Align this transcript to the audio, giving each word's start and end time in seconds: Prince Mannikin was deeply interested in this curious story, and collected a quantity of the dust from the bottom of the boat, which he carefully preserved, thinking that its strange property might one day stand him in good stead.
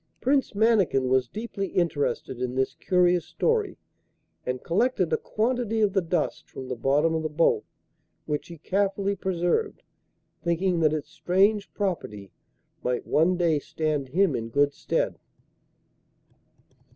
Prince 0.19 0.55
Mannikin 0.55 1.09
was 1.09 1.27
deeply 1.27 1.67
interested 1.67 2.41
in 2.41 2.55
this 2.55 2.73
curious 2.73 3.23
story, 3.23 3.77
and 4.47 4.63
collected 4.63 5.13
a 5.13 5.17
quantity 5.17 5.79
of 5.79 5.93
the 5.93 6.01
dust 6.01 6.49
from 6.49 6.67
the 6.67 6.75
bottom 6.75 7.13
of 7.13 7.21
the 7.21 7.29
boat, 7.29 7.63
which 8.25 8.47
he 8.47 8.57
carefully 8.57 9.15
preserved, 9.15 9.83
thinking 10.41 10.79
that 10.79 10.91
its 10.91 11.11
strange 11.11 11.71
property 11.75 12.31
might 12.81 13.05
one 13.05 13.37
day 13.37 13.59
stand 13.59 14.07
him 14.07 14.35
in 14.35 14.49
good 14.49 14.73
stead. 14.73 15.19